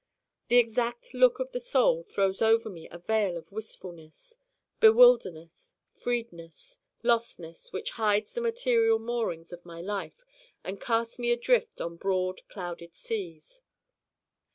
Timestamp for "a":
2.89-2.97